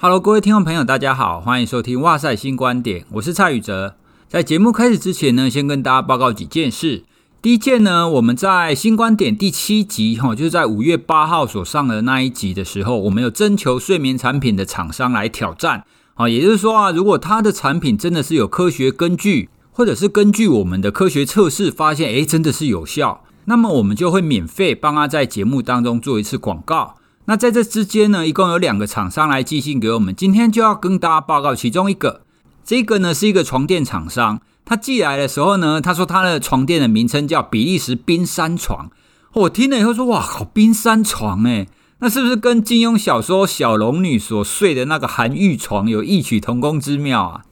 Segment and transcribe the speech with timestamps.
[0.00, 3.96] Hello，各位听众朋友，大家好，欢迎收听《哇塞新观点》，我是蔡宇哲。
[4.28, 7.02] 在节目开始之前呢，先跟大家报告几件事。
[7.42, 15.84] 第一件呢，我们在新观点第七集哈，就是在五月八号所上的那一集的时候，我们有征求睡眠产品的厂商来挑战
[16.14, 26.94] 啊，也就是说啊，如果他的产品真的是有科学根据，或者是根据我们的科学测试发现，诶，真的是有效，那么我们就会免费帮他在节目当中做一次广告。
[27.30, 32.22] 那在这之间呢，一共有两个厂商来寄信给我们，今天就要跟大家报告其中一个。
[32.64, 38.90] 这个呢是一个床垫厂商，他寄来的时候呢，他说他的床垫的名称叫比利时冰山床。
[39.34, 47.42] 我听了以后说，哇，好冰山床诶，那是不是跟金庸小说小龙女所睡的那个寒玉床有异曲同工之妙啊？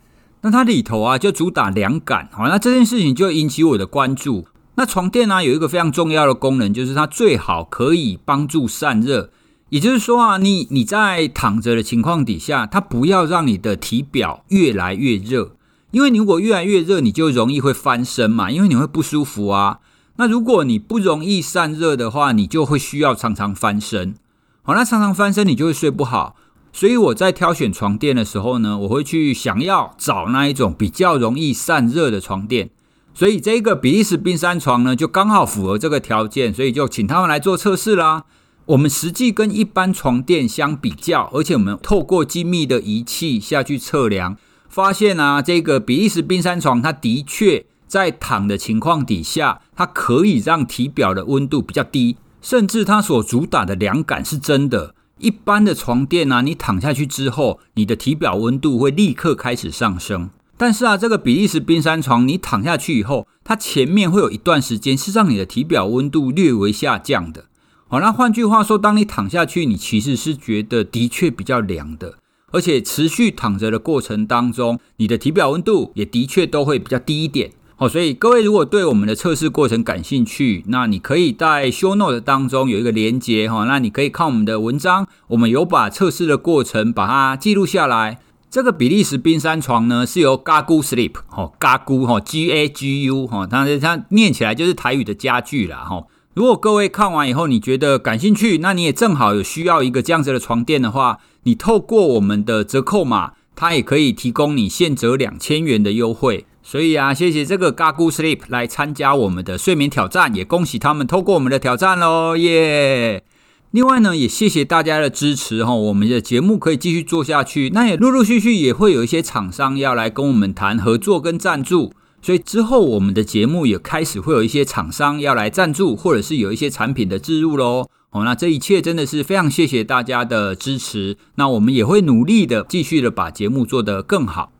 [0.40, 4.46] 那它里头啊就主打凉感，好，那这件事情就引起我的关注。
[4.76, 9.28] 那床垫呢有一个非常重要的功能，就是它最好可以帮助散热。
[9.68, 15.56] 也就是说啊，你你在躺着的情况底下，它不要让你的体表越来越热，
[15.90, 19.80] 因为你如果越来越热，你就容易会翻身嘛，因为你会不舒服啊。
[20.16, 24.14] 那如果你不容易散热的话，你就会需要常常翻身。
[24.62, 26.36] 好，那常常翻身你就会睡不好。
[26.72, 32.70] 所以我在挑选床垫的时候呢，我会去想要找那一种比较容易散热的床垫。
[33.12, 38.24] 所以这个比利时冰山床呢，就刚好符合这个条件，所以就请他们来做测试啦。
[38.66, 44.36] 我们实际跟一般床垫相比较，而且我们透过精密的仪器下去测量，
[44.68, 54.96] 发现啊，这个比利时冰山床，它的确在躺的情况底下，它可以让体表的温度比较低，甚至它所主打的凉感是真的。
[55.18, 60.30] 一般的床垫啊，你躺下去之后，你的体表温度会立刻开始上升。
[60.58, 67.44] 但是啊，这个比利时冰山床，你躺下去以后，它前面会有一段时间是让你的体表温度略微下降的。
[67.88, 72.14] 好，那换句话说，当你躺下去，你其实是觉得的确比较凉的，
[72.50, 77.52] 而且持续躺着的过程当中，你的体表温度也的确都会比较低一点。
[77.76, 88.18] 好，所以各位如果对我们的测试过程感兴趣，那你可以在 show note 当中有一个连接哈，那你可以看我们的文章，我们有把测试的过程把它记录下来。
[88.50, 96.04] 这个比利时冰山床呢，是由 Gagu Sleep 哈，Gagu 哈，G A G U 哈，它它念起来就是台语的家具啦哈。
[96.36, 106.44] 如果各位看完以后，你觉得感兴趣，那你也正好有需要一个这样子的床垫的话，你透过我们的折扣码，它也可以提供你现折两千元的优惠。
[106.62, 113.24] 所以啊，谢谢这个 Gagu Sleep 来参加我们的睡眠挑战，也恭喜他们透过我们的挑战喽，耶！
[113.70, 117.70] 另外呢，也谢谢大家的支持哈，我们的节目可以继续做下去。
[117.72, 121.94] 那也陆陆续续也会有一些厂商要来跟我们谈合作跟赞助。
[122.22, 127.88] 所以之后，我们的节目也开始会有一些厂商要来赞助，或者是有一些产品的置入喽。
[128.10, 131.16] 哦，那这一切真的是非常谢谢大家的支持。
[131.34, 134.50] 那我们也会努力的继续的把节目做得更好。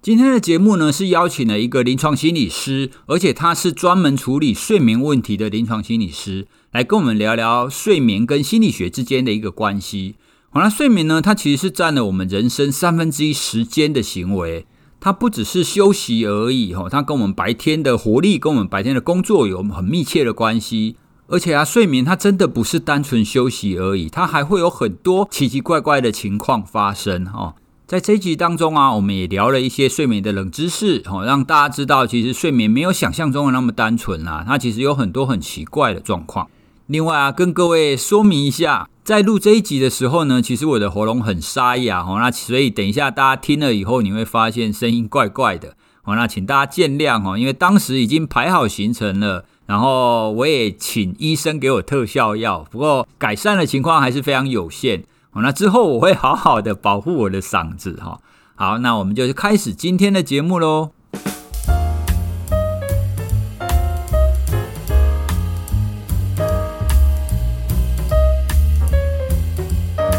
[0.00, 10.14] 今天的节目呢，是邀请了一个临床心理师，而且他是专门处理睡眠问题的临床心理师，来跟我们聊聊睡眠跟心理学之间的一个关系。
[10.50, 14.66] 好，那睡眠呢，它其实是占了我们人生三分之一时间的行为。
[15.00, 20.96] 它不只是休息而已，哈，它跟我们白天的活力、跟我们白天的工作有很密切的关系。
[21.28, 27.54] 而且啊，睡眠它真的不是单纯休息而已，它还会有很多奇奇怪怪的情况发生，哈。
[27.86, 36.48] 在这一集当中啊，我们也聊了一些睡眠的冷知识，哈，让大家知道，其实睡眠没有想象中的那么单纯啦，它其实有很多很奇怪的状况。
[36.86, 38.88] 另外啊，跟各位说明一下。
[39.08, 55.40] 在录这一集的时候呢，其实我的喉咙很沙哑哦，那所以等一下大家听了以后，你会发现声音怪怪的哦，那请大家见谅哦，因为当时已经排好行程了，然后我也请医生给我特效药，不过改善的情况还是非常有限哦。
[55.40, 58.20] 那之后我会好好的保护我的嗓子哈。
[58.56, 60.90] 好，那我们就开始今天的节目喽。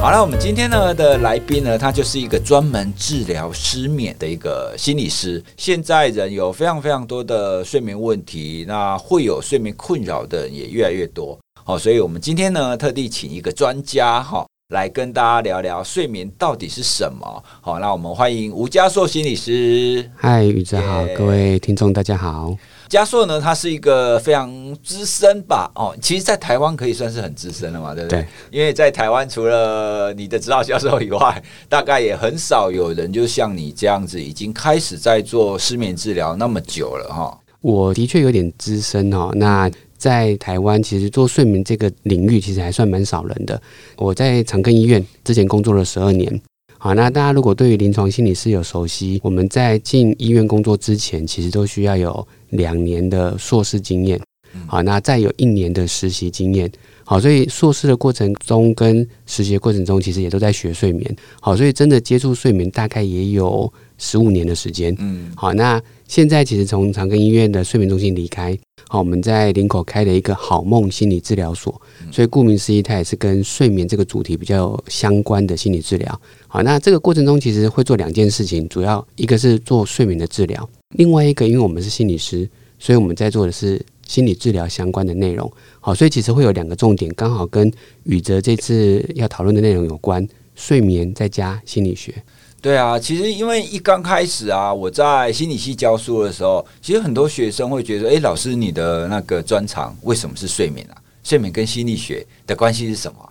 [0.01, 5.43] 好了，我们今天呢的来宾呢，他就是一个专门治疗失眠的一个心理师。
[5.57, 11.37] 现在人有非常非常多的睡眠问题，那会有睡眠困扰的人也越来越多。
[11.65, 17.43] 好，所以我们今天呢特地请一个专家哈来跟大家聊聊睡眠到底是什么。
[17.59, 20.09] 好，那我们欢迎吴家硕心理师。
[20.15, 22.55] 嗨，宇哲好各位听众大家好。
[22.89, 24.51] 家硕呢，他是一个非常
[24.83, 25.71] 资深吧？
[25.75, 28.21] 哦，其实，在台湾可以算是很资深了嘛，对不对？
[28.21, 28.27] 对。
[28.49, 37.39] 因为在台湾，除了你的指导教授以外，大概也很少有人就像你这样子，已经开始在做失眠治疗那么久了哈。
[37.61, 39.29] 我的确有点资深哦。
[39.35, 43.61] 那在台湾，其实做睡眠这个领域，其实还算蛮少人的。
[43.97, 46.41] 我在长庚医院之前工作了十二年。
[46.81, 54.17] 好，那大家如果对于临床心理师有熟悉，我们在进医院工作之前，其实都需要有两年的硕士经验。
[54.65, 56.71] 好，那再有一年的实习经验。
[57.03, 61.15] 好，所以硕士的过程中跟实习的过程中，其实也都在学睡眠。
[61.41, 64.95] 好，所以真的接触睡眠大概也有十五年的时间。
[64.99, 68.57] 嗯，好，那现在其实从长庚医院的睡眠中心离开。
[68.87, 71.79] 好，我们在林口开了一个好梦心理治疗所，
[72.11, 76.21] 所以顾名思义，它也是跟睡眠这个主题比较相关的心理治疗。
[76.47, 85.51] 好，那这个过程中其实会做两件事情，主要一个是做睡眠的治疗，另外一个因为我们是心理师，所以我们在做的是心理治疗相关的内容。
[85.79, 87.71] 好，所以其实会有两个重点，刚好跟
[88.05, 92.15] 宇哲这次要讨论的内容有关：睡眠再加心理学。
[92.61, 100.97] 对啊，其实因为一刚开始啊，我在心理系教书的时候，其实很多学生会觉得，诶，老师你的那个专长为什么是睡眠啊？
[101.23, 103.28] 睡眠跟心理学的关系是什么？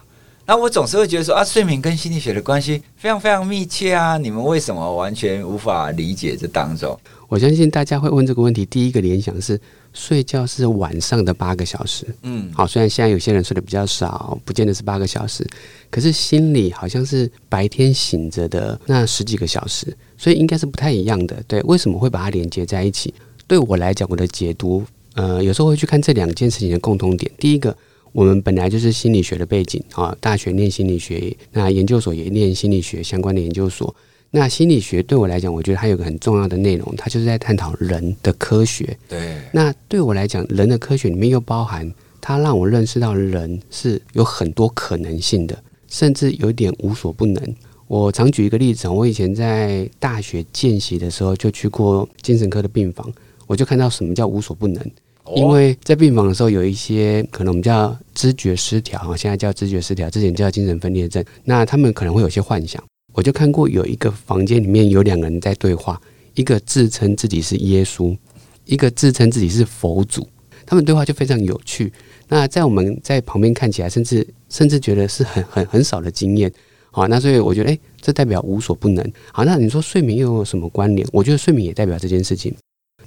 [0.48, 6.98] 那我总是会觉得说啊，睡眠跟心理学的关系非常非常密切啊，你们为什么完全无法理解这当中？
[7.28, 9.60] 我相信大家会问这个问题，第一个联想是。
[9.94, 15.44] 睡觉是晚上的八个小时，嗯，好，虽然现在有些人睡得比较少，不见得是八个小时，
[15.90, 19.86] 可是心里好像是白天醒着的那十几个小时，
[20.16, 21.42] 所以应该是不太一样的。
[21.48, 23.12] 对，为什么会把它连接在一起？
[23.48, 24.84] 对我来讲，我的解读，
[25.14, 27.32] 呃，有时候会去看这两件事情的共同点。
[27.38, 27.76] 第一个，
[28.12, 33.94] 我们本来就是心理学的背景啊，大学念心理学，那研究所也念心理学相关的研究所。
[34.30, 38.96] 那心理学对我来讲，我觉得它有个很重要的内容，它就是在探讨人的科学。
[39.08, 39.38] 对。
[39.52, 41.90] 那对我来讲，人的科学里面又包含
[42.20, 45.56] 它让我认识到人是有很多可能性的，
[45.86, 47.42] 甚至有点无所不能。
[47.86, 53.10] 我常举一个例子，我以前在大学见习的时候就去过精神科的病房，
[53.46, 54.90] 我就看到什么叫无所不能。
[55.36, 61.24] 因为在病房的时候，有一些可能我们叫知觉失调啊，现在叫知觉失调，之前叫精神分裂症。
[61.44, 62.82] 那他们可能会有些幻想。
[63.12, 66.00] 我就看过有一个房间里面有两个人在对话，
[66.34, 68.16] 一个自称自己是耶稣，
[68.64, 70.26] 一个自称自己是佛祖，
[70.64, 71.92] 他们对话就非常有趣。
[72.28, 76.52] 那在我们在旁边看起来，甚至甚至觉得是很很很少的经验。
[76.90, 79.12] 好，那所以我觉得，诶，这代表无所不能。
[79.32, 81.06] 好，那你说睡眠又有什么关联？
[81.12, 82.54] 我觉得睡眠也代表这件事情。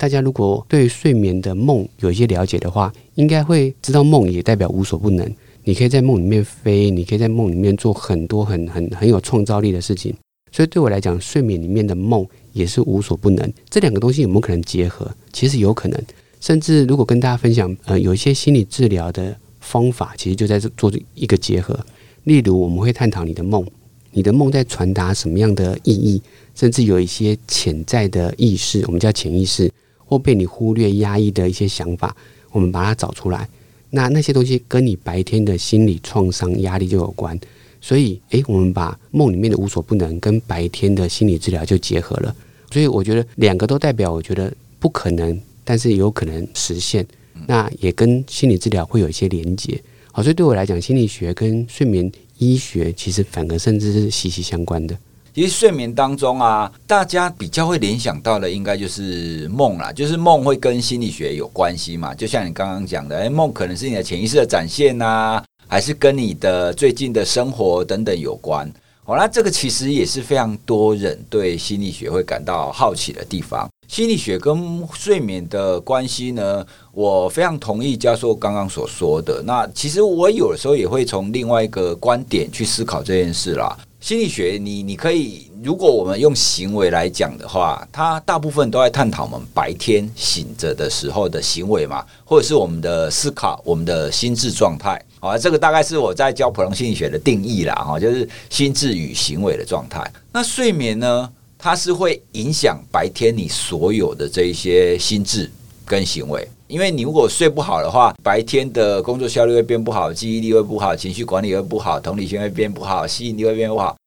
[0.01, 5.31] 大家如果对睡眠的梦有一些了解的话，应该会知道梦也代表无所不能。
[5.63, 10.11] 你可以在梦里面飞，你可以在梦里面做很多很很很有创造力的事情。
[10.51, 13.53] 所以对我来讲，睡眠里面的梦也是无所不能。
[13.69, 15.07] 这两个东西有没有可能结合？
[15.31, 16.03] 其实有可能。
[16.39, 21.79] 甚至如果跟大家分享，呃，有一些心理治疗的方法，其实就在这做一个结合。
[22.23, 23.63] 例如，我们会探讨你的梦，
[24.09, 26.19] 你的梦在传达什么样的意义？
[26.55, 29.71] 甚至有一些潜在的意识，我们叫潜意识，
[30.11, 32.13] 或被你忽略、压抑的一些想法，
[32.51, 33.47] 我们把它找出来。
[33.91, 37.39] 那那些东西跟你白天的心理创伤、压力就有关，
[37.79, 42.35] 所以，诶，我们把梦里面的无所不能跟白天的心理治疗就结合了。
[42.71, 47.07] 所以，我觉得两个都代表，我觉得不可能，但是有可能实现。
[47.47, 49.81] 那也跟心理治疗会有一些连结。
[50.11, 54.97] 好，所以对我来讲，心理学跟睡眠医学其实反而甚至是息息相关的。
[55.33, 62.13] 其实睡眠当中啊，大家比较会联想到的，应该就是梦啦，就是梦会跟心理学有关系嘛。
[62.13, 68.69] 就像你刚刚讲的，哎，梦可能是你的潜意识的展现呐，还是跟你的最近的生活等等有关。
[69.05, 73.69] 好，那这个其实也是非常多人对心理学会感到好奇的地方。
[73.87, 79.41] 心理学跟睡眠的关系呢，我非常同意教授刚刚所说的。
[79.45, 83.77] 那其实我有的时候也会从另外一个观点去思考这件事啦。
[84.01, 94.99] 心理学你，你可以，如果我们用行为来讲的话，它大部分都在探讨我们白天醒着的时候的行为嘛，或者是我们的思考、我们的心智状态。
[95.19, 100.03] 啊，这个大概是我在教普通心理学的定义啦，哈，就是心智与行为的状态。
[100.31, 105.47] 那睡眠呢，它是会影响白天你所有的这一些心智
[105.85, 106.47] 跟行为。
[106.71, 113.97] 因为你如果睡不好的话，白天的工作效率会变不好，记忆力会不好，情绪管理会不好，同理心会变不好，吸引力会变不好。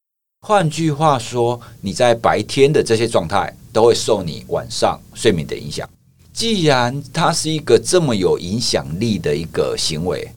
[0.41, 5.87] 换句话说，你在白天的这些状态都会受你晚上睡眠的影响。
[6.33, 10.27] 既然它是一个这么有影响力的一个行为，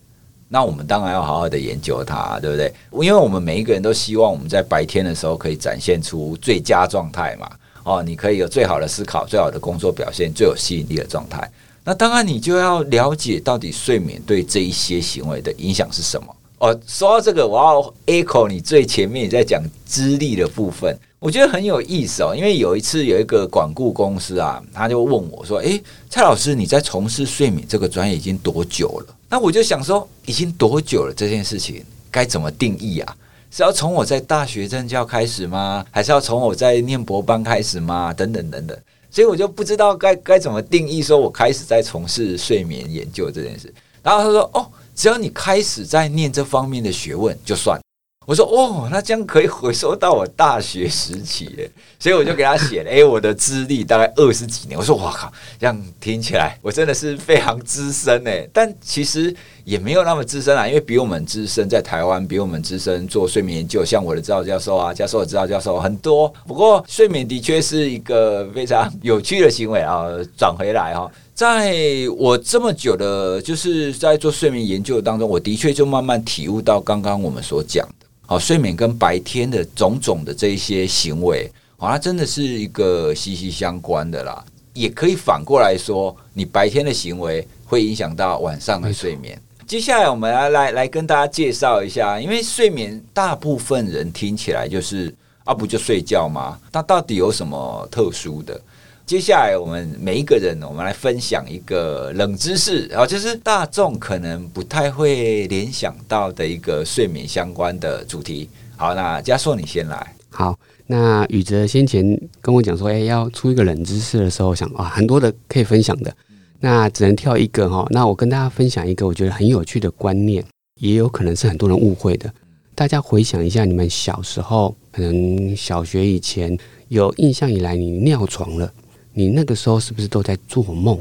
[0.51, 2.71] 那我们当然要好好的研究它，对不对？
[2.93, 7.51] 因为我们每一个人都希望我们在白天的时候可以展现出最佳状态嘛。
[7.85, 11.51] 哦，你可以有最好的思考、最好的工作表现、最有吸引力的状态。
[11.89, 16.37] 那当然，你就要了解到底睡眠对这一些行为的影响是什么。
[16.59, 22.35] 哦，说到这个，我要 echo 你最前面你在讲资历的部分，我觉得很有意思哦。
[22.37, 33.17] 因为有一次有一个管顾公司啊，他就问我说：“诶，蔡老师，你在从事睡眠这个专业已经多久了？”那我就想说，已经多久了这件事情该怎么定义啊？
[33.51, 35.87] 是要从我在大学任教开始吗？
[35.91, 38.13] 还是要从我在念博班开始吗？
[38.13, 38.77] 等等等等。
[39.11, 43.73] 所以我就不知道该该怎么定义，说我开始在从事睡眠研究这件事。
[44.03, 47.81] 然后他说：“哦，只要你开始在念这方面的学问，就算。”
[48.29, 52.91] 我说哦，那这样可以回溯到我大学时期耶， 所以我就给他写了。
[52.91, 54.79] 哎，我的资历大概二十几年。
[54.79, 66.31] 我说哇靠，这样听起来我真的是非常资深哎， 但其实也没有那么资深啊，因为比我们资深在台湾，比我们资深做睡眠研究，像我的指导教授啊，教授的指导教授很多。
[66.47, 70.05] 不过睡眠的确是一个非常有趣的行为啊。
[70.37, 71.75] 转回来哈，在
[72.19, 78.08] 我这么久的，就是在做睡眠研究当中，我的确就慢慢体悟到刚刚我们所讲的。
[78.31, 84.45] 好，睡眠跟白天的种种的这一些行为，好，它真的是一个息息相关的啦。
[84.75, 89.41] 也可以反过来说，你白天的行为会影响到晚上的睡眠。
[89.67, 95.11] 接下来，我们来来来跟大家介绍一下，因为睡眠大部分人听起来就是
[95.45, 96.59] 啊，不就睡觉吗？
[96.71, 98.61] 那到底有什么特殊的？
[99.09, 108.51] 接下来，我们每一个人，我们来分享一个冷知识，啊就是大众可能不太会联想到的一个睡眠相关的主题。
[108.77, 110.15] 好，那嘉硕你先来。
[110.29, 110.55] 好，
[110.87, 112.05] 那宇哲先前
[112.43, 116.15] 跟我讲说，哎，要出一个冷知识的时候，想啊，很多的可以分享的，
[116.61, 117.87] 那只能挑一个哈。
[117.89, 120.45] 那我跟大家分享一个我觉得很有趣的观念，
[120.83, 122.31] 也有可能是很多人误会的。
[122.75, 126.55] 大家回想一下，你们小时候，可能小学以前
[126.89, 128.71] 有印象以来，你尿床了。
[129.19, 130.97] 你那个时候是不是都在做梦？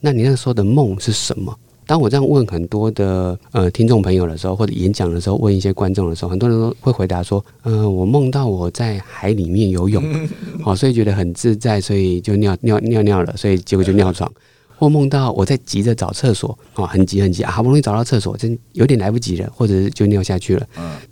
[0.00, 1.54] 那你那个时候的梦是什么？
[1.84, 10.02] 当我这样问很多的呃听众朋友的时候，或者演讲的时候，问一些观众的时候，很多人都会回答说：“嗯、呃，我梦到我在海里面游泳，
[10.62, 14.32] 好、 哦，所以觉得很自在，所以就尿尿尿尿了，所以结果就尿床。
[14.78, 20.66] 或梦到我在急着找厕所，哦，很急很急啊，好不容易找到厕所，真有点来不及了，或者是就尿下去了。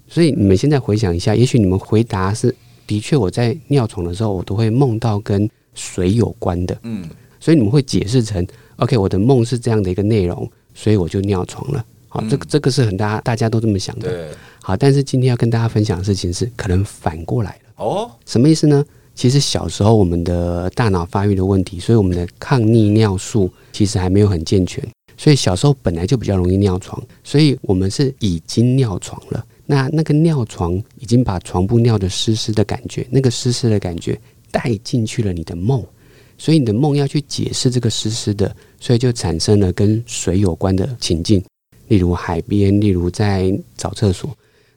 [0.09, 2.55] 所以你们现在回想一下，也许你们回答是
[2.87, 5.47] 的确我在尿床的时候，我都会梦到跟。
[5.79, 7.09] 水有关的，嗯，
[7.39, 8.45] 所以你们会解释成
[8.77, 11.85] ，OK，我的梦是这样的一个内容，所以我就尿床了。
[12.09, 14.11] 好，这个这个是很大大家都这么想的。
[14.11, 14.29] 对，
[14.63, 17.85] 好，但是今天要跟大家分享的事情是，可能反过来了。
[17.85, 18.85] 哦，什么意思呢？
[19.15, 29.45] 其实小时候我们的大脑发育的问题，所以我们的抗利尿素其实还没有很健全，所以小时候本来就比较容易尿床，所以我们是已经尿床了。
[29.67, 34.19] 那那个尿床已经把床铺尿得湿湿的感觉，那个湿湿的感觉。
[34.51, 35.85] 带进去了你的梦，
[36.37, 41.43] 所以你的梦要去解释这个湿湿的，所以就产生了跟水有关的情境，
[41.89, 44.31] 例如海边，例如在找厕所。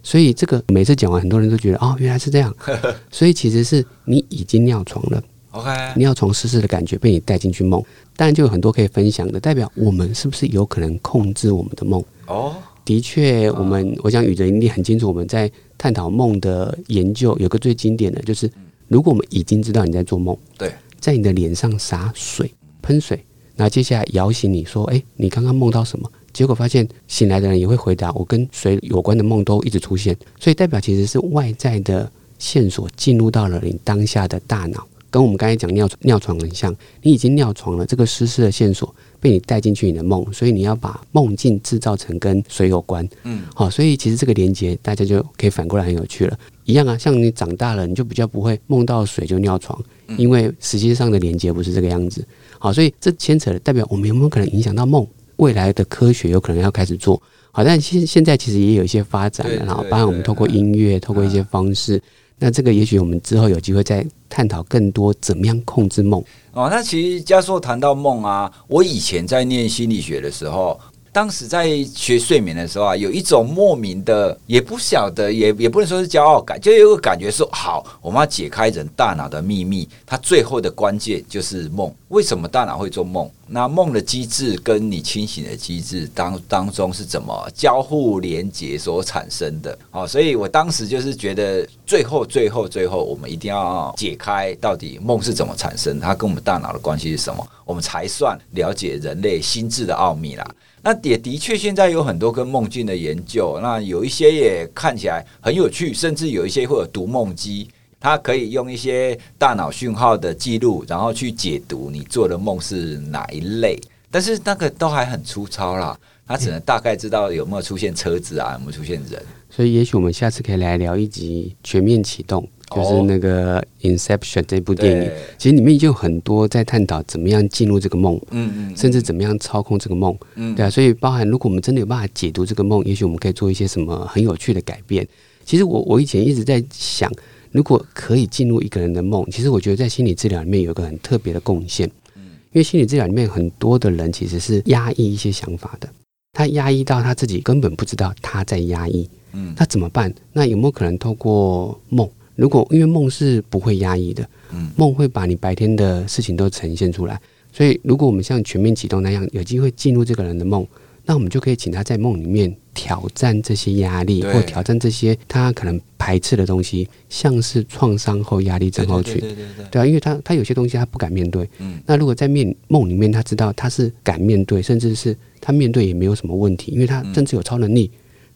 [0.03, 2.51] 所以这个每次讲完，很多人都觉得哦，原来是这样。
[3.11, 7.83] 所以其实是你已经尿床了，OK，尿床湿湿的感觉被你带进去梦，
[8.15, 12.03] 当然就有很多可以分享的，代表我们是不是有可能控制我们的梦？
[12.25, 18.51] 哦，的确，我们我想宇哲一定很清楚，我们在探讨梦的研究，有个最经典的就是。
[18.91, 20.69] 如果我们已经知道你在做梦，对，
[20.99, 23.23] 在你的脸上洒水、喷水，
[23.55, 36.75] 那接下来摇醒你说：“诶，你刚刚梦到什么？”结果发现醒来的人也会回答：“我跟水有关的梦都一直出现。”所以代表其实是外在的线索进入到了你当下的大脑，跟我们刚才讲尿尿床很像。
[37.01, 43.07] 你已经尿床了，这个湿湿的线索被你带进去你的梦，所以你要把梦境制造成跟水有关。
[43.23, 46.37] 嗯，好，所以其实这个连接大家就可以反过来很有趣了。
[46.65, 49.79] 一样啊，像你长大了，你就比较不会梦到水就尿床，
[50.17, 52.25] 因为实际上的连接不是这个样子。
[52.59, 55.07] 好，所以这牵扯的代表我们有没有可能影响到梦？
[55.37, 57.19] 未来的科学有可能要开始做。
[57.51, 62.01] 好，但现现在其实也有一些发展了，然后包含我们透过音乐，透过一些方式，
[62.43, 66.19] 那这个也许我们之后有机会再探讨更多怎么样控制梦。
[66.53, 70.79] 哦，那其实嘉硕谈到梦啊，我以前在念心理学的时候。
[71.13, 81.93] 当时在学睡眠的时候啊，有一种莫名的，也不晓得，也也不能说是骄傲感，就有个感觉说，好，我们要解开人大脑的秘密，它最后的关键就是梦。
[82.07, 83.29] 为什么大脑会做梦？
[83.53, 89.77] 那梦的机制跟你清醒的机制当当中是怎么交互连接所产生的？
[89.91, 100.55] 哦，所以我当时就是觉得，最后、最后、最后，我们一定要解开到底梦是怎么产生，它跟我们大脑的关系是什么，我们才算了解人类心智的奥秘啦。
[100.81, 107.67] 那也的确，现在有很多跟梦境的研究，那有一些也看起来很有趣，甚至有一些会有读梦机，
[108.01, 113.79] 它可以用一些大脑讯号的记录，然后去解读你做的梦是哪一类。
[114.09, 119.23] 但是那个都还很粗糙啦，它只能大概知道有没有出现车子啊，有没有出现人。
[119.49, 122.45] 所以，也许我们下次可以来聊一集全面启动。
[122.73, 135.05] 就是那个《Inception》这部电影，其实里面就有很多在探讨怎么样进入这个梦，嗯嗯，甚至怎么样操控这个梦，嗯，对啊，所以包含如果我们真的有办法解读这个梦，也许我们可以做一些什么很有趣的改变。
[135.43, 137.11] 其实我我以前一直在想，
[137.51, 141.89] 如果可以进入一个人的梦，其实我觉得在心理治疗里面有一个很特别的贡献。
[142.15, 145.89] 嗯，因为心理治疗里面很多的人其实是压抑一些想法的，
[146.33, 149.09] 他压抑到他自己根本不知道他在压抑。
[149.33, 150.13] 嗯，那怎么办？
[150.33, 152.09] 那有没有可能透过梦？
[152.35, 157.19] 如果因为梦是不会压抑的，嗯，梦会把你白天的事情都呈现出来。
[157.53, 160.65] 所以，如果我们像全面启动那样，有机会进入这个人的梦，
[161.05, 177.87] 那我们就可以请他在梦里面挑战这些压力，或挑战这些他可能排斥的东西，像是创伤后压力症候群，对对对，对，啊，因为他他有些东西他不敢面对，嗯，那如果在面梦里面他知道他是敢面对，甚至是他面对也没有什么问题，因为他甚至有超能力，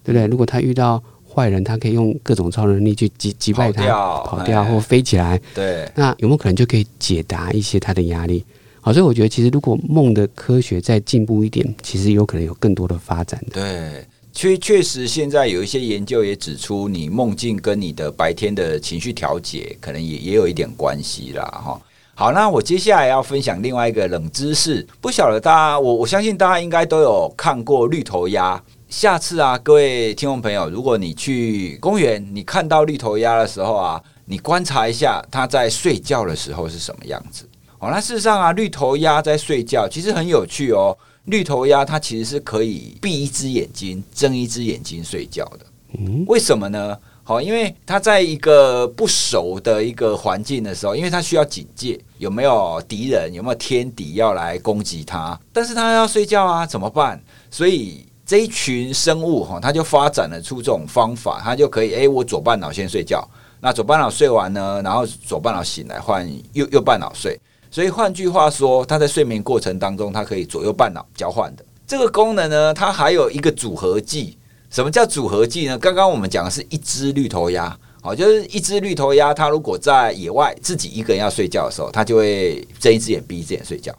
[0.04, 0.26] 对不对？
[0.26, 8.44] 如果他遇到坏人，他可以用各种超能力去击击败他，跑掉，跑掉或飞起来，对，那有没有可能就可以解答一些他的压力？
[8.86, 13.54] 好，所以我觉得，其实如果梦的科学再进步一点，其实有可能有更多的发展的。
[13.60, 21.44] 对，确确实，现在有一些研究也指出，你梦境跟你的白天的情绪调节，可能也也有一点关系啦。
[21.46, 21.82] 哈，
[22.14, 28.64] 好，那我接下来要分享另外一个冷知识，不晓得大家，我我相信大家应该都有看过绿头鸭。
[28.88, 37.50] 下次啊，各位听众朋友，如果你去公园，你看到绿头鸭的时候啊，你观察一下它在睡觉的时候是什么样子。
[37.86, 40.98] 哦，那事实上啊，绿头鸭在睡觉其实很有趣哦。
[41.26, 45.66] 绿头鸭它其实是可以闭一只眼睛、睁一只眼睛睡觉的。
[46.00, 46.98] 嗯，为什么呢？
[47.24, 55.40] 好，因为它在一个不熟的一个环境的时候，因为它需要警戒有没有敌人、有没有天敌要来攻击它。
[55.54, 57.20] 但是它要睡觉啊，怎么办？
[57.50, 63.28] 所以这一群生物哈，它就发展了出这种方法，它就可以诶，我左半脑先睡觉，
[63.60, 67.40] 那左半脑睡完呢，然后左半脑醒来换右右半脑睡。
[67.76, 74.38] 所以换句话说，他在睡眠过程当中，它可以左右半脑交换的这个功能呢，它还有一个组合技。
[74.70, 75.78] 什么叫组合技呢？
[75.78, 83.94] 刚刚我们讲的是一只绿头鸭，好，就是一只绿头鸭，它如果在野外自己一个人要睡觉的时候，它就会睁一只眼闭一只眼睡觉。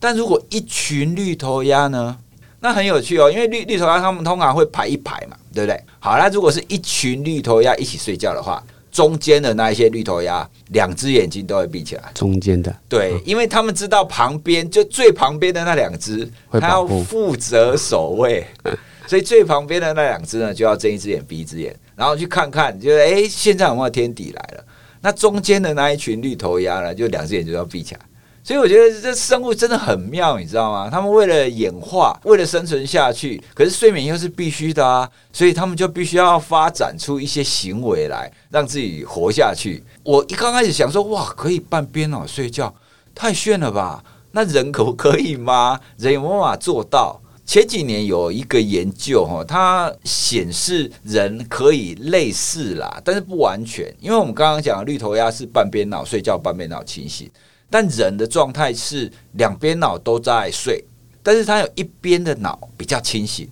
[0.00, 2.18] 但如果一群绿头鸭呢，
[2.58, 5.80] 那很有趣哦，因为绿绿头鸭它们通常会排一排嘛，对不对？
[6.00, 8.60] 好，那如果是一群绿头鸭一起睡觉的话。
[8.90, 12.10] 中间的那一些绿头鸭，两只眼睛都会闭起来。
[12.14, 18.44] 中间的，对，因为他们知道旁边就最旁边的那两只，它要负责守卫，
[19.06, 24.64] 所以最旁边的那两只呢，就要睁一只眼闭一只眼，然后去看看，就是哎，现在有没有天敌来了？
[25.00, 28.00] 那中间的那一群绿头鸭呢，就两只眼就要闭起来。
[28.42, 30.88] 所以我觉得这生物真的很妙，你知道吗？
[30.90, 39.84] 他们为了演化，为了生存下去，可是睡眠又是必须的啊，所以他们就必须要发展出一些行为来让自己活下去。
[40.02, 42.74] 我一刚开始想说，哇，可以半边脑睡觉，
[43.14, 44.02] 太炫了吧？
[44.32, 45.78] 那人可不可以吗？
[45.98, 47.20] 人有没有办法做到？
[47.44, 57.28] 前几年有一个研究哈，它显示人可以类似啦，但是不完全，因为我们刚刚讲绿头鸭是半边脑睡觉，半边脑清醒。
[57.70, 60.84] 但人的状态是两边脑都在睡，
[61.22, 63.48] 但是他有一边的脑比较清醒。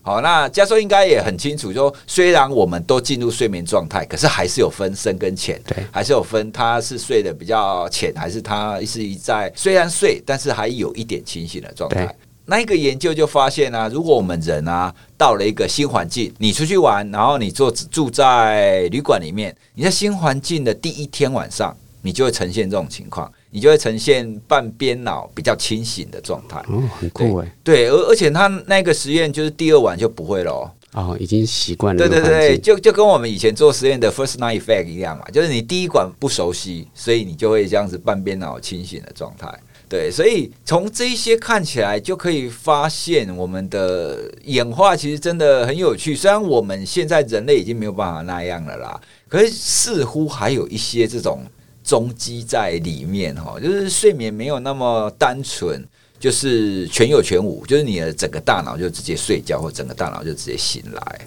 [0.00, 12.16] 好，那加授应该也很清楚，说虽然我们都进入睡眠状态，可是还是有分深跟浅，对，还是有分他是睡得比较浅，还是他是一在虽然睡，但是还有一点清醒的状态。
[12.46, 23.30] 那一个研究就发现啊，如果我们人啊到了一个新环境，你出去玩，然后你住住在旅馆里面，你在新环境的第一天晚上，你就会呈现这种情况。
[23.50, 27.56] 你就会呈现半边脑比较清醒的状态，哦，很酷哎。
[27.64, 31.98] 对，而而且他那个实验就是第二晚就不会了哦，哦，已经习惯了。
[31.98, 39.48] 对对对，就就跟我们以前做实验的 first night effect 一样嘛，就是你第一管不熟悉，所以你就会这样子半边脑清醒的状态。
[39.88, 46.14] 对，所以从这一些看起来就可以发现，我们的演化其实真的很有趣。
[46.14, 51.40] 虽然我们现在人类已经没有办法那样了啦，可是似乎还有一些这种。
[51.88, 55.82] 踪迹在里面哈，就是睡眠没有那么单纯，
[56.20, 61.20] 就是全有全无，就是你的整个大脑就直接睡觉，或整个大脑就直接醒来。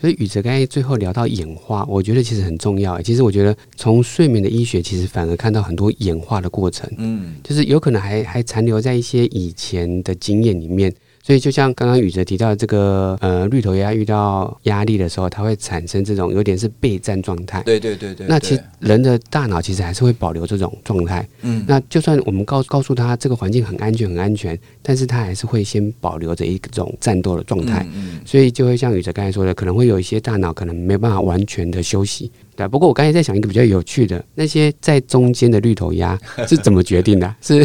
[0.00, 2.98] 所以宇哲刚才最后聊到演化，我觉得其实很重要。
[3.02, 10.90] 其实我觉得从睡眠的医学，其实反而看到很多演化的过程，嗯，就是有可能还还残留在一些以前的经验里面。
[11.26, 17.60] 所以，就像刚刚宇哲提到的这个，呃，绿头鸭遇到压力的时候，它会产生这种有点是备战状态。
[17.64, 18.28] 对对对对。
[18.28, 21.28] 那其实人的大脑其实还是会保留这种状态。
[21.42, 21.64] 嗯。
[21.66, 27.84] 那就算我们告告诉他这个环境很安全很安全，但是他还是会先保留着一种战斗的状态。
[27.92, 28.20] 嗯，嗯。
[28.24, 32.30] 所以就会像宇哲刚才说的，可能会有一些大脑可能没有办法完全的休息。
[32.56, 37.34] 对，不过我刚才在想一个比较有趣的，那些在中间的绿头鸭 是怎么决定的？
[37.40, 37.62] 是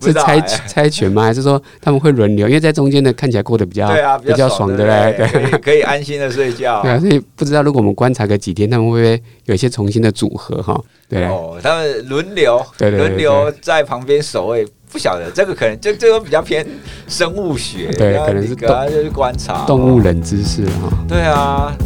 [0.00, 1.22] 是猜猜拳吗？
[1.22, 2.48] 还是说他们会轮流？
[2.48, 6.80] 因为在中间的看起来过得比较对啊，比较爽的嘞，对，可以可以安心的睡觉。
[6.82, 10.80] 对啊，所以不知道如果我们观察个几天，他们会不会有一些重新的组合哈？
[11.08, 16.66] 对哦，他们轮流轮流在旁边守卫，不晓得这个可能这这个比较偏
[17.06, 21.04] 生物学，对，可能是个就是观察动物冷知识哈。
[21.06, 21.76] 对啊。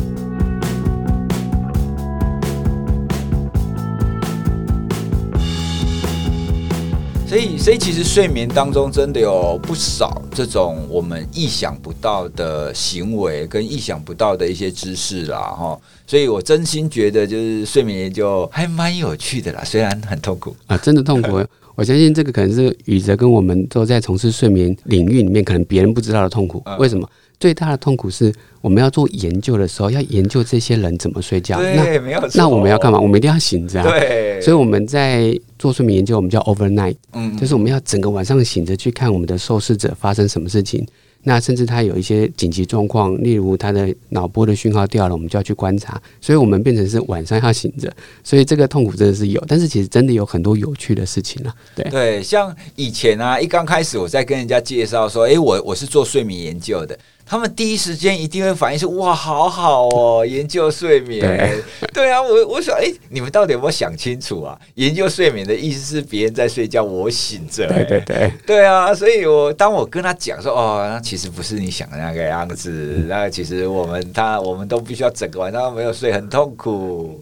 [7.29, 15.79] 所以，所以其实睡眠当中真的有不少这种我们意想不到的行为，跟意想不到的一些知识啦，哈。
[16.07, 21.39] 所以我真心觉得，就是睡眠研究还蛮有趣的啦，虽然很痛苦啊，真的痛苦。
[21.77, 26.65] 我相信这个可能是宇哲跟我们都在从事睡眠领域里面，可能别人不知道的痛苦。
[26.79, 27.07] 为什么？
[27.41, 31.59] 最大的痛苦是我们要做研究的时候，要研究这些人怎么睡觉。
[31.59, 32.31] 对，那没有错。
[32.35, 32.99] 那我们要干嘛？
[32.99, 33.89] 我们一定要醒着啊。
[33.89, 34.41] 对。
[34.41, 40.87] 所以我们在做睡眠研究，我们叫 overnight，嗯，就是我们要整个晚上醒着去看我们的受试者发生什么事情。
[41.25, 46.01] 那甚至他有一些紧急状况，例如他的脑波的讯号掉了，我们就要去观察。
[46.21, 47.93] 所以我们变成是晚上要醒着。
[48.23, 51.53] 所以这个痛苦真的是有，但是其实真的有很多有趣的事情啊。
[51.75, 56.97] 对对，像以前啊，一刚开始我在跟人家介绍说，诶，我我是做睡眠研究的。
[57.29, 61.21] 他们第一时间一定会反应是哇，好好哦，研究睡眠。
[61.21, 61.63] 对，
[61.93, 64.59] 对啊，我我想，哎，你们到底有没有想清楚啊？
[64.77, 67.67] 研究睡眠的意思是别人在睡觉，我醒着。
[67.69, 77.21] 对对对，对啊，所以我当我跟他讲说，哦，那其实不是你想的那个样子，嗯、那其实我们他我们都必须要整个晚上都没有睡，很痛苦。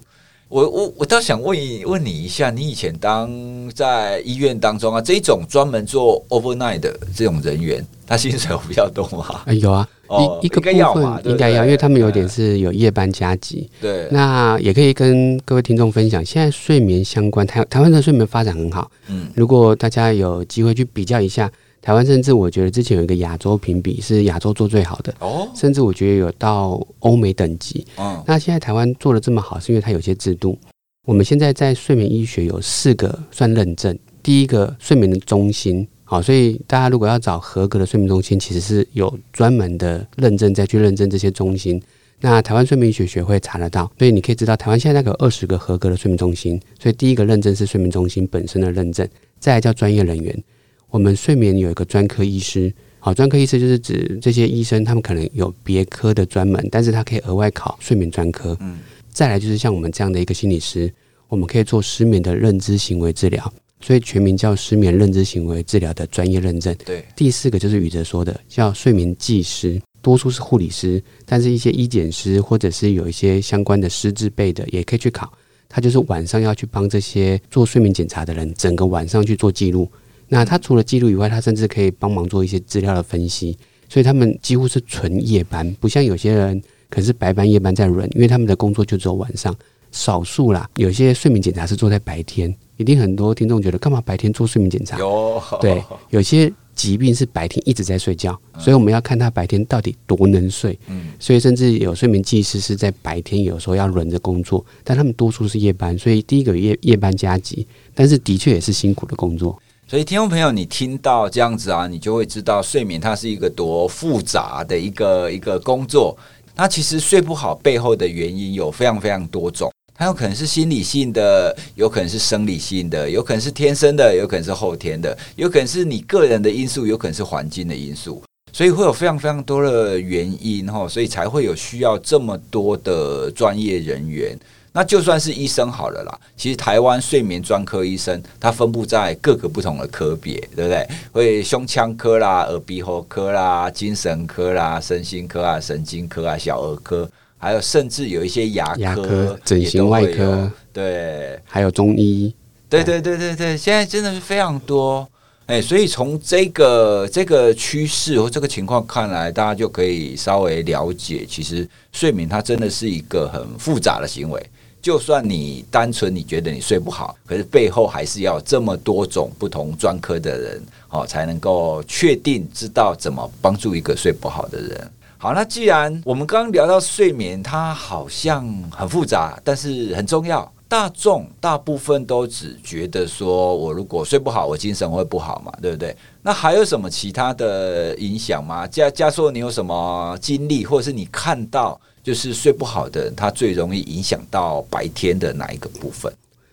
[0.48, 3.28] 我我我倒想问一问你一下，你以前当
[3.74, 9.42] 在医院当中啊，这一种专门做 overnight 的这种人员，他薪水有比较多吗？
[9.46, 9.88] 哎，有啊。
[10.08, 13.68] 哦、一一个部分应该要，应该要，因为他们有点是有夜班加急。
[13.80, 18.88] 对，那也可以跟各位听众分享，现在睡眠相关，台台湾的睡眠发展很好。
[19.08, 27.86] 嗯，如果大家有机会去比较一下，台湾甚至我觉得之前有一个亚洲评比是亚洲做最好的哦，甚至我觉得有到欧美等级。
[27.96, 30.58] 嗯，那现在台湾做的这么好，是因为它有些制度。
[31.04, 35.86] 我们现在在睡眠医学有四个算认证，第一个睡眠的中心。
[36.02, 41.80] 好，所以大家如果要找合格的睡眠中心，其实是有专门的认证再去认证这些中心。
[42.20, 46.60] 那台湾睡眠医学学会查得到，所以你可以知道台湾现在那个二十个合格的睡眠中心。
[46.80, 49.08] 所以第一个认证是睡眠中心本身的认证，
[49.38, 50.44] 再来叫专业人员。
[50.90, 58.56] 我们睡眠有一个专科医师，好，专科医师就是指这些医生，他们可能有别科的专门，但是他可以额外考睡眠专科。
[58.60, 58.78] 嗯，
[59.12, 60.92] 再来就是像我们这样的一个心理师，
[61.28, 63.52] 我们可以做失眠的认知行为治疗。
[63.78, 66.74] 所以全名叫失眠认知行为治疗的专业认证。
[66.84, 75.30] 对，第四个就是宇哲说的叫睡眠技师，多数是护理师，但是一些医检师或者是有一些相关的师资辈的也可以去考。
[75.68, 79.86] 他就是晚上要去帮这些做睡眠检查的人，整个晚上去做记录。
[80.28, 83.56] 那他除了记录以外，他甚至可以帮忙做一些资料的分析。
[83.88, 86.60] 所以他们几乎是纯夜班，不像有些人
[86.90, 89.54] 可是白班夜班在轮，因为他们的工作就只有晚上。
[89.92, 94.98] 少数啦，有些睡眠检查是做在白天，一定很多听众觉得干嘛白天做睡眠检查？
[94.98, 100.78] 有对，有些疾病是白天一直在睡觉，所以我们要看他白天到底多能睡。
[100.88, 109.58] 嗯，所以甚至有睡眠技师是在白天有时候要轮着工作，但他们多数是夜班，所以第一个夜夜班加急，但是的确也是辛苦的工作。
[109.88, 116.16] 所以听众朋友，你听到这样子啊，你就会知道睡眠它是一个多复杂的一个一个工作。
[116.56, 119.70] 那其实睡不好背后的原因有非常非常多种。
[119.94, 128.20] 它有可能是心理性的，有可能是生理性的，有可能是天生的，有可能是后天的，有可能是你个人的因素，有可能是环境的因素，
[128.52, 134.36] 所以会有非常非常多的原因哈，所以才会有需要这么多的专业人员。
[134.76, 140.86] 那就算是医生好了啦，其实台湾睡眠专科医生，他分布在各个不同的科别，对不对？
[141.12, 147.08] 会胸腔科啦、耳鼻喉科啦、精神科啦、身心科啊、神经科啊、小儿科。
[147.38, 152.34] 还有，甚至有一些牙科、整形外科，对，还有中医，
[152.68, 155.06] 对对对对对，现在真的是非常多，
[155.44, 164.50] 哎，所以从这个这个趋势或这个情况看来，大家就可以稍微了解，其实睡眠它真的是一个很复杂的行为。
[164.86, 174.90] 就算你单纯你觉得你睡不好，可是背后还是要这么多种不同专科的人，哦，才能够确定知道怎么帮助一个睡不好的人。
[175.18, 180.48] 好，那既然我们刚刚聊到睡眠，它好像很复杂，但是很重要。
[180.68, 185.96] 大众大部分都只觉得说，我如果睡不好，我精神会不好嘛，对不对？
[186.22, 188.68] 那还有什么其他的影响吗？
[188.68, 196.12] 加加说你有什么经历，或者是你看到就是睡不好的人，他最容易影响到白天的哪一个部分？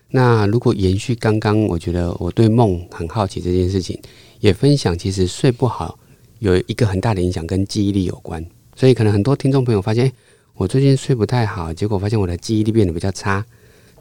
[0.10, 3.96] 那如果延续刚刚，我觉得我对梦很好奇这件事情，
[4.40, 6.00] 也分享，其实睡不好
[6.40, 8.44] 有一个很大的影响，跟记忆力有关。
[8.76, 10.12] 所以可能很多听众朋友发现，
[10.56, 13.46] 我最近睡不太好，结果发现我的记忆力变得比较差。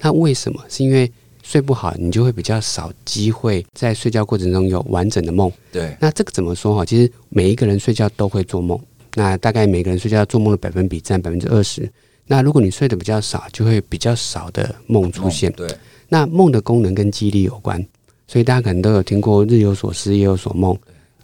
[0.01, 0.59] 那为什么？
[0.71, 1.13] 是因为
[1.43, 5.53] 睡不好，你就会比较少机会在睡觉过程中有完整的梦。
[5.71, 5.95] 对。
[6.01, 6.83] 那这个怎么说哈？
[6.83, 8.81] 其实每一个人睡觉都会做梦，
[9.15, 11.91] 那大概每个人睡觉做梦的百分比占百分之二十。
[12.27, 15.53] 那如果你睡得比较少，就会比较少的梦出现。
[15.53, 15.69] 对。
[16.09, 17.85] 那梦的功能跟记忆力有关，
[18.29, 20.77] 所以大家可能都有听过“日有所思，夜有所梦”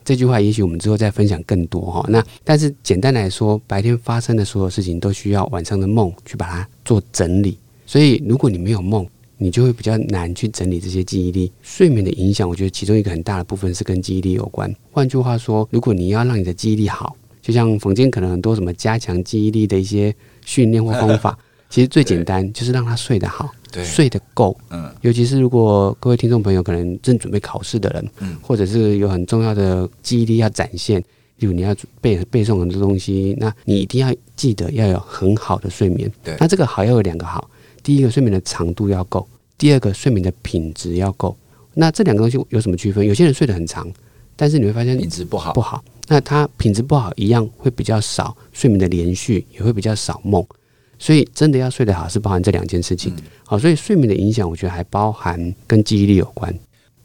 [0.05, 0.41] 这句话。
[0.41, 2.05] 也许我们之后再分享更多哈。
[2.09, 7.59] 那但是简单来说，白天发生的所有事情都需要晚上的梦去把它做整理。
[7.87, 11.53] 所以如果你没有梦，你就会比较难去整理这些记忆力。
[11.63, 14.75] 睡眠的影响，我觉得其中一个很大的部分是跟记忆力有关。
[14.91, 17.15] 换句话说，如果你要让你的记忆力好，
[17.49, 21.39] 就像坊间可能很多什么加强记忆力的一些训练或方法，
[21.71, 23.51] 其实最简单就是让他睡得好。
[23.83, 31.01] 睡得够，嗯，尤其是如果各位听众朋友可能正准备考试的人，嗯，或者是有很重要的记忆力要展现，
[31.39, 36.11] 例如你要背背诵很多东西，那你一定要记得要有很好的睡眠。
[36.23, 37.49] 对，那这个好要有两个好，
[37.83, 41.35] 第一个睡眠的长度要够，第二个睡眠的品质要够。
[41.73, 43.07] 那这两个东西有什么区分？
[43.07, 43.91] 有些人睡得很长，
[44.37, 45.83] 但是你会发现品质不好，不好。
[46.09, 50.45] 那它品质不好一样会比较少睡眠的连续，也会比较少梦。
[50.99, 53.15] 所以真的要睡得好，是包含这两件事情。
[53.45, 56.53] 好，所以睡眠的影响，我觉得还包含跟记忆力有关。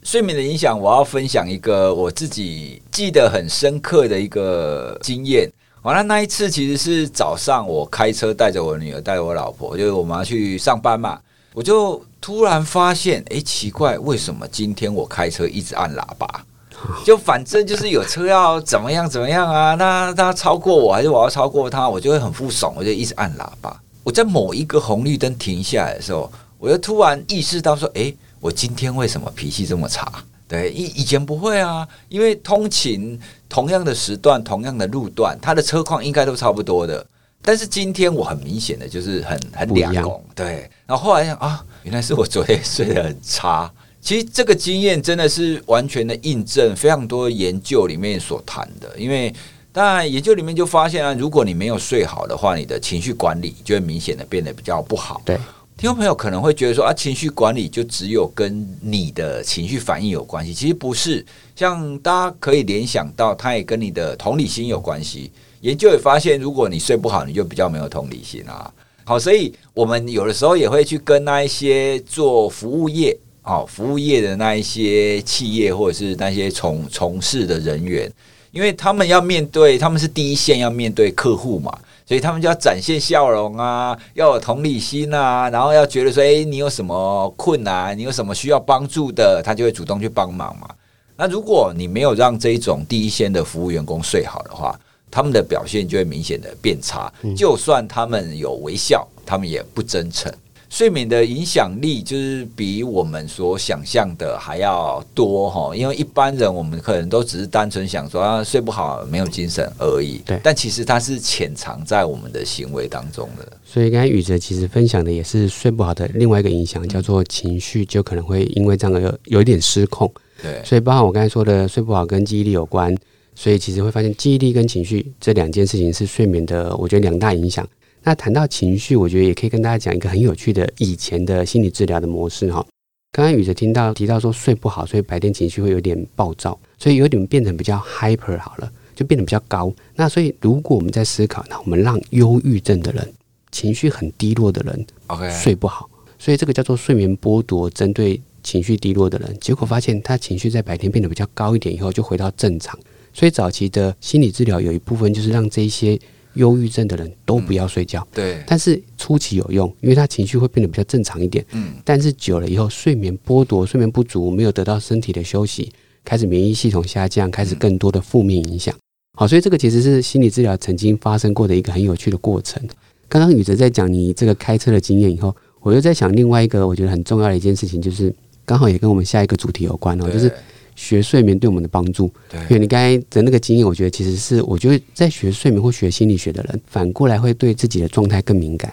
[0.02, 5.48] 睡眠的影响，我要分享一个我自己记得很深刻的一个经验。
[5.82, 11.20] 完了那一次，其实是早上我开车带着我女儿，带着我老婆，就是我们要去上班嘛。
[11.52, 16.44] 我就突然发现，哎，奇怪，为什么今天我开车一直按喇叭？
[17.04, 19.74] 就反正就是有车要怎么样怎么样啊？
[19.74, 23.80] 那他超过我还是我要超过他，我就会很不爽，我就一直按喇叭。
[24.02, 30.12] 我在某一个红绿灯停下来的时候，我就突然意识到说：“诶，我今天为什么脾气这么差？”
[30.46, 37.04] 对，以以前不会啊，因为通勤同样的时段、同样的路段，它的车况应该都差不多的。
[37.40, 40.70] 但是今天我很明显的就是很很两光，对。
[40.86, 43.70] 然后后来想啊，原来是我昨天睡得很差。
[44.04, 49.34] 其实这个经验真的是完全的印证非常多研究里面所谈的，因为。
[49.72, 55.20] 当然，研究里面就发现啊，如果你没有睡好的话，你的情绪管理就会明显的变得比较不好。
[55.24, 55.34] 对，
[55.76, 61.26] 听众朋友可能会觉得说啊，情绪管理就只有跟你的情绪反应有关系，其实不是。
[61.56, 65.32] 像大家可以联想到，它也跟你的同理心有关系。
[65.62, 68.72] 研究也发现，如果你睡不好，你就比较没有同理心啊。
[69.02, 78.10] 好，所以我们有的时候也会去跟那一些做服务业、哦，服务业的那一些企业，或者是那些从从事的人员。
[78.50, 81.76] 因为他们要面对，他们是第一线要面对客户嘛，
[82.06, 90.68] 所以他们就要展现笑容啊，要有同理心啊，然后要觉得说，诶，你有什么困难，你有什么需要帮助的，他就会主动去帮忙嘛。
[91.16, 94.78] 那如果你没有让这一种第一线的服务员工睡好的话，
[95.10, 100.32] 他们的表现就会明显的变差，就算他们有微笑，他们也不真诚。
[100.74, 110.36] 睡眠的影响力就是比我们所想象的还要多哈，因为一般人我们可能都只是单纯想说啊，睡不好没有精神而已，对。
[110.42, 113.52] 但其实它是潜藏在我们的行为当中的。
[113.64, 120.12] 所以刚才宇哲其实分享的也是睡不好的另外一个影响，叫做情绪，就可能会因为这样有有一点失控。
[120.42, 120.60] 对。
[120.64, 122.92] 所以包括我刚才说的睡不好跟记忆力有关，
[123.36, 127.64] 所以其实会发现记忆力跟情绪这两件事情是睡眠的，我觉得两大影响。
[128.04, 132.64] 那谈到情绪，我觉得也可以跟大家讲一个很有趣的以前的心理治疗的模式哈。
[133.10, 139.72] 刚刚宇哲听到提到说睡不好，所以白天情绪会有点暴躁，所以有点变成比较 hyper 好了，就变得比较高。
[139.94, 143.10] 那所以如果我们在思考，那我们让忧郁症的人、
[143.50, 145.88] 情绪很低落的人，OK 睡不好，
[146.18, 152.78] 所以这个叫做睡眠剥夺，针对情绪低落的人，结果发现他情绪在白天变得比较高一点以后，就回到正常。
[153.14, 155.98] 所以早期的心理治疗有一部分就是让这一些。
[156.34, 158.44] 忧郁症的人都不要睡觉，嗯，对。
[158.46, 161.44] 但是初期有用，因为他情绪会变得比较正常一点。
[161.52, 161.74] 嗯。
[161.84, 165.72] 但是久了以后，睡眠剥夺、睡眠不足，没有得到身体的休息，
[166.04, 168.74] 开始免疫系统下降，开始更多的负面影响。
[169.16, 172.62] 好，所以这个其实是心理治疗曾经发生过的一个很有趣的过程。
[173.08, 180.32] 刚刚宇哲在讲你这个开车的经验以后，我又在想另外一个我觉得很重要的一件事情，就是刚好也跟我们下一个主题有关哦，就是。
[180.74, 188.72] 学睡眠对我们的帮助，对，因为你刚才的那个经验，我觉得其实是，我觉得在学睡眠或学心理学的人，反过来会对自己的状态更敏感。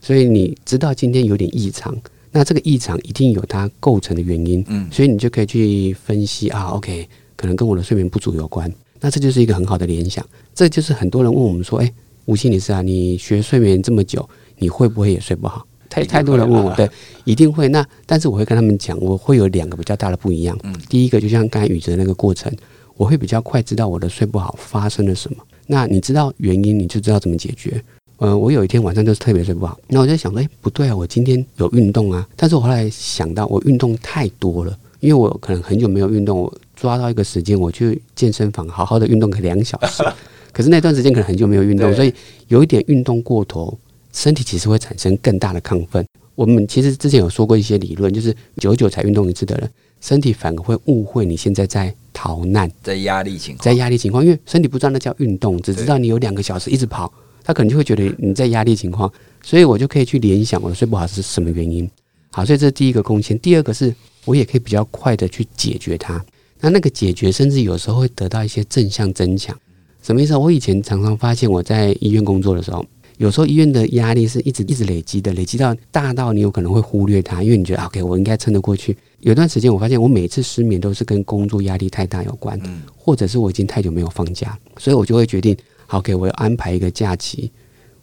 [0.00, 1.96] 所以你知道今天有点异常，
[2.30, 8.70] 那这个异常一定有它构成的原因，嗯，所以你就可以去分析啊，OK，可能跟我的睡眠不足有关。
[9.00, 10.24] 那这就是一个很好的联想。
[10.54, 11.92] 这就是很多人问我们说，诶，
[12.26, 14.26] 吴心理师啊，你学睡眠这么久，
[14.58, 15.66] 你会不会也睡不好？
[15.88, 16.88] 太太多人问我，对，
[17.24, 17.68] 一定会。
[17.68, 20.58] 那但是我会跟他们讲，我会有两个比较大的不一样。
[20.62, 22.52] 嗯，第一个就像刚才宇哲那个过程，
[22.96, 25.38] 我会比较快知道我的睡不好发生了什么。
[25.66, 27.82] 那你知道原因，你就知道怎么解决。
[28.18, 32.26] 呃，我有一天晚上就是特别睡不好，那我就想说，哎，不对啊，我今天有运动啊。
[32.36, 40.04] 但是我后来想到，我运动太多了，因为我可能很久没有运动，我抓到一个时间，我去健身房好好的运动个两小时。
[40.52, 42.14] 可是那段时间可能很久没有运动，所以
[42.46, 43.76] 有一点运动过头。
[44.14, 46.06] 身体其实会产生更大的亢奋。
[46.36, 61.88] 我们其实之前有说过一些理论，就是久久才运动一次的人，身体反而会误会你现在在逃难，在压力情况，在压力情况，因为身体不知道那叫运动，只知道你有两个小时一直跑，他可能就会觉得你在压力情况，所以我就可以去联想我的睡不好是什么原因。
[62.30, 63.38] 好，所以这是第一个贡献。
[63.38, 66.24] 第二个是我也可以比较快的去解决它。
[66.60, 69.56] 那那个解决，甚至有时候会得到一些正向增强。
[70.02, 70.36] 什么意思？
[70.36, 72.84] 我以前常常发现我在医院工作的时候。
[73.18, 78.96] 有时候医院的压力是一直一直累积的，累积到大到你有可能会忽略它，因为你觉得 OK，我应该撑得过去。
[79.20, 82.60] 有段时间我发现我每次失眠都是跟工作压力太大有关，
[82.96, 85.56] 或者是我已经太久没有放假，所以我就会决定
[85.88, 87.50] OK，我要安排一个假期，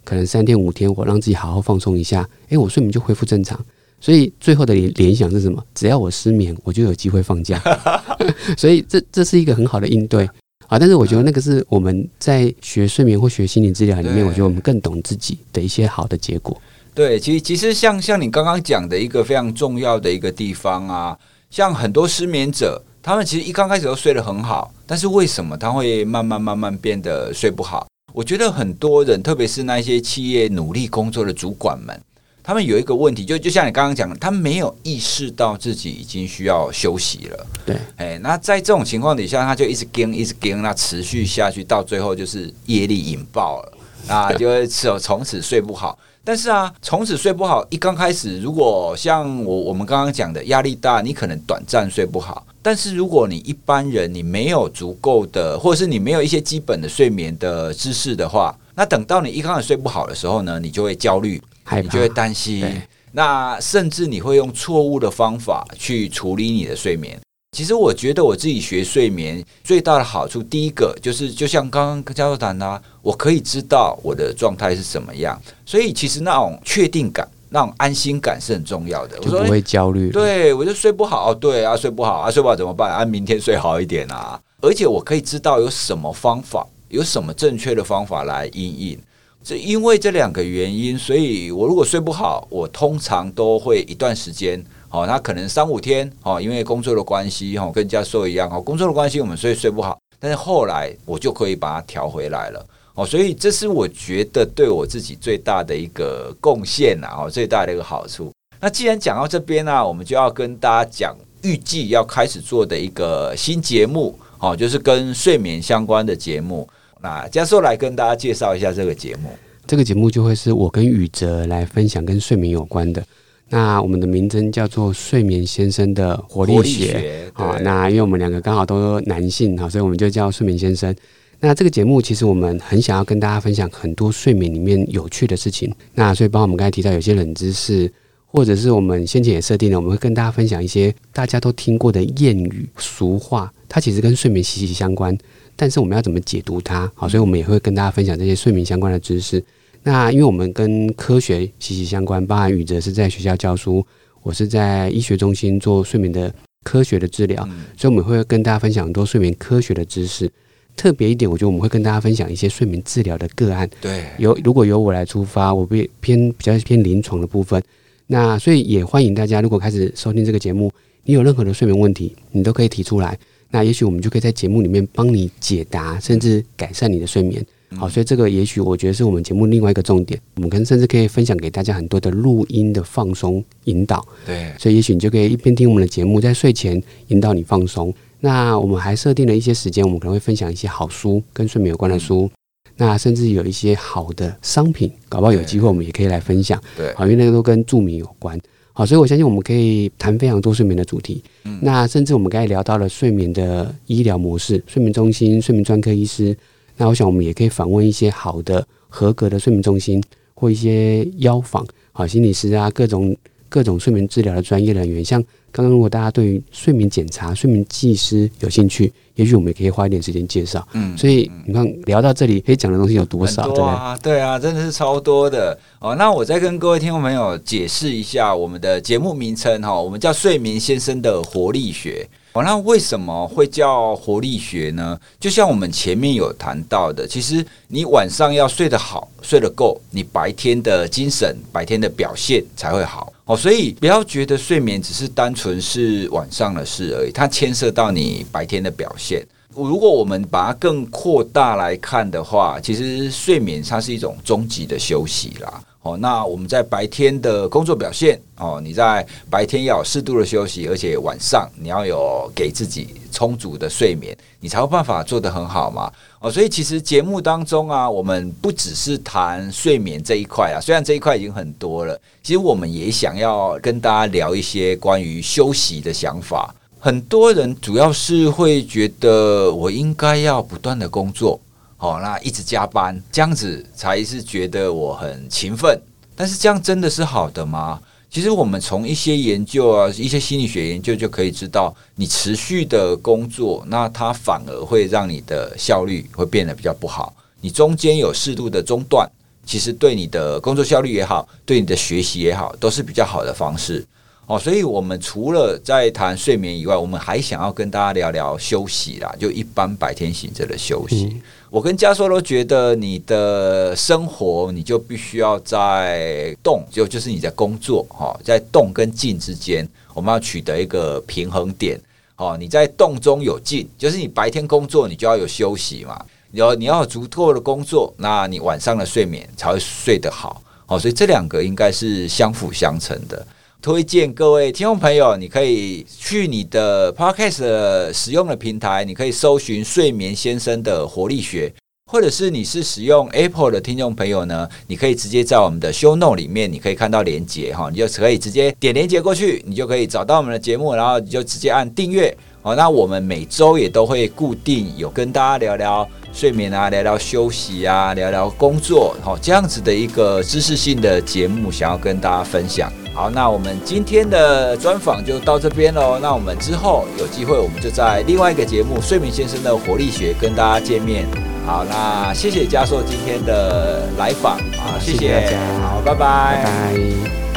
[0.04, 3.60] 可能三天五天，我让自己好好放松一下，诶，我睡眠就恢复正常。
[4.00, 5.64] 所以最后的联联想是什么？
[5.76, 7.62] 只要我失眠，我就有机会放假。
[8.58, 10.28] 所以这这是一个很好的应对。
[10.72, 16.58] 啊，但是我觉得那个是我们在学睡眠或学心理治疗里面，我觉得我们更懂自己的一些好的结果。
[16.96, 27.86] 对，其实其实像像你刚刚讲的一个非常重要的一个地方啊，像很多失眠者，他们其实一刚开始都睡得很好，但是为什么他会慢慢慢慢变得睡不好？
[28.14, 32.02] 我觉得很多人，特别是那些企业努力工作的主管们。
[32.44, 37.48] 他们有一个问题，就就像你刚刚讲的，他没有意识到自己已经需要休息了。
[37.66, 43.74] 对，哎，那在这种情况底下，他就一直跟，一直跟，那持续下去，到最后就是业力引爆了，
[44.08, 45.98] 啊，就会从从此睡不好。
[46.24, 52.46] 但是啊，从此睡不好，一刚开始，如果像我我们刚刚讲的压力大，你可能短暂睡不好。
[52.62, 61.42] 但是如果你一般人你没有足够的，或者是你没有一些基本的睡眠的知识的话，那等到你一开始睡不好的时候呢，你就会焦虑。
[61.82, 67.20] 你就会担心，那甚至你会用错误的方法去处理你的睡眠。
[67.56, 80.10] 其实我觉得我自己学睡眠最大的好处，第一个就是就像刚刚教授谈的，我可以知道我的状态是什么样，所以其实那种确定感、那种安心感是很重要的，就不会焦虑。
[80.12, 82.90] 对，我就睡不好，对啊，睡不好啊，睡不好怎么办？
[82.90, 84.40] 啊，明天睡好一点啊。
[84.62, 89.00] 而且我可以知道有什么方法，有什么正确的方法来应应。
[89.44, 108.32] 这因为这两个原因，所以我如果睡不好，我通常都会一段时间，哦，那可能三五天，哦，因为工作的关系，哦，跟教授一样，哦，工作的关系，我们所以睡不好，但是后来我就可以把它调回来了，哦，所以这是我觉得对我自己最大的一个贡献呐，哦，最大的一个好处。
[108.60, 116.70] 那既然讲到这边呢，我们就要跟大家讲，预计要开始做的一个新节目，哦，就是跟睡眠相关的节目。
[117.02, 119.30] 那教授来跟大家介绍一下这个节目。
[119.66, 123.04] 这个节目就会是我跟宇哲来分享跟睡眠有关的。
[123.50, 127.58] 那我们的名称叫做“睡眠先生的活力学”啊。
[127.62, 130.96] 那因为我们两个刚好都男性哈，所以我们就叫睡眠先生。
[131.40, 135.74] 那这个节目其实我们很想要跟大家分享很多睡眠里面有趣的事情。
[135.96, 137.92] 那所以，包括我们刚才提到有些冷知识，
[138.26, 145.18] 或者是我们先前也设定了，我们会跟大家分享一些大家都听过的谚语俗话，它其实跟睡眠息息相关。
[145.56, 146.92] 但是我们要怎么解读它？
[146.96, 149.44] 好，所以我们也会跟大家分享这些睡眠相关的知识。
[149.84, 153.86] 那因为我们跟科学息息相关，包含宇哲是在学校教书，
[154.24, 156.34] 我是在医学中心做睡眠的
[156.64, 157.44] 科学的治疗，
[157.78, 160.32] 所以我们会跟大家分享很多睡眠科学的知识。
[160.78, 163.70] 特别一点，我觉得我们会跟大家分享一些睡眠治疗的个案。
[163.82, 167.62] 对，由如果由我来出发，我会偏比较偏临床的部分。
[168.08, 170.72] 那所以也欢迎大家，如果开始收听这个节目，
[171.04, 173.18] 你有任何的睡眠问题，你都可以提出来。
[173.52, 177.46] 那也许我们就可以在节目里面帮你解答，甚至改善你的睡眠。
[177.78, 180.20] 好，所以这个也许我觉得是我们节目另外一个重点。
[180.36, 184.06] 我们可能甚至可以分享给大家很多的录音的放松引导。
[184.26, 187.94] 对，所以也许你就可以一边听我们的节目，在睡前引导你放松。
[188.20, 192.30] 那我们还设定了一些时间，我们可能会分享一些好书，跟睡眠有关的书。
[192.76, 196.62] 那甚至有一些好的商品，搞不好有机会我们也可以来分享。
[196.76, 198.38] 对，好，因为那个都跟助眠有关。
[198.82, 201.24] 好，所以我相信我们可以谈非常多睡眠的主题。
[201.44, 206.36] 嗯，那甚至我们刚才聊到了睡眠的医疗模式，睡眠中心、睡眠专科医师。
[206.78, 210.04] 那我想我们也可以访问一些好的、合格的睡眠中心
[210.34, 213.16] 或一些药房、好心理师啊，各种
[213.52, 215.22] 各种睡眠治疗的专业人员，像
[215.52, 220.66] 刚刚如果大家对于睡眠检查、睡眠技师有兴趣，也许我们也可以花一点时间介绍。
[220.72, 223.50] 嗯，所以你看聊到这里，可以讲的东西有多少？
[223.50, 225.94] 多啊，对啊，真的是超多的哦。
[225.96, 232.08] 那我再跟各位听众朋友解释一下我们的节目名称哈，我们叫睡眠先生的活力学。
[232.32, 234.98] 哦，那为什么会叫活力学呢？
[235.20, 243.12] 就像我们前面有谈到的，其实你晚上要睡得好，睡得够，你白天的精神、白天的表现才会好。
[243.32, 249.26] 哦，所以不要觉得睡眠只是单纯是晚上的事而已，它牵涉到你白天的表现。
[249.56, 255.64] 如果我们把它更扩大来看的话，其实睡眠它是一种终极的休息啦。
[255.84, 265.90] 哦，那我们在白天的工作表现，哦，你在白天要有适度的休息，而且晚上你要有给自己充足的睡眠，你才有办法做得很好嘛。
[266.22, 276.54] 哦，所以其实节目当中啊，我们不只是谈睡眠这一块啊，虽然这一块已经很多了，其实我们也想要跟大家聊一些关于休息的想法。
[276.80, 281.40] 很多人主要是会觉得我应该要不断的工作。
[281.80, 285.82] 哦，那一直加班，这样子才是觉得我很勤奋。
[286.16, 287.82] 但是这样真的是好的吗？
[288.12, 297.16] 其实我们从一些研究啊，一些心理学研究就可以知道，你持续的工作，那它反而会让你的效率会变得比较不好。
[297.40, 299.10] 你中间有适度的中断，
[299.46, 303.86] 其实对你的工作效率也好，对你的学习也好，都是比较好的方式。
[304.26, 311.16] 哦，所以我们除了在谈睡眠以外，我们还想要跟大家聊聊休息啦，就一般白天醒着的休息。
[311.52, 321.78] 我跟家硕都觉得，你的生活你就必须要在动，就就是你在工作哈，在动跟静之间，我们要取得一个平衡点。
[322.16, 326.02] 哦，你在动中有静，就是你白天工作，你就要有休息嘛。
[326.32, 330.42] 有你要有足够的工作，那你晚上的睡眠才会睡得好。
[330.68, 333.28] 哦，所以这两个应该是相辅相成的。
[333.62, 341.54] 推荐各位听众朋友，你可以去你的 Podcast 使用的平台，你可以搜寻“睡眠先生的活力学”，
[341.86, 352.18] 或者是你是使用 Apple 的听众朋友呢，你可以直接在我们的 Show Note 里面，你可以看到连接哈，你就可以直接点连接过去，你就可以找到我们的节目，然后你就直接按订阅。
[352.44, 362.72] 好，那我们每周也都会固定有跟大家聊聊睡眠啊，聊聊休息啊，聊聊工作，好，这样子的一个知识性的节目，想要跟大家分享。
[362.94, 366.00] 好，那我们今天的专访就到这边喽。
[366.02, 371.06] 那我们之后有机会，我们就在另外一个节目《睡眠先生的活力学》跟大家见面。
[371.46, 376.44] 好，那谢谢嘉硕今天的来访，啊，谢谢，好，拜拜。
[376.44, 377.31] 拜拜。